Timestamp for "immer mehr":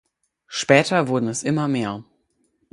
1.43-2.03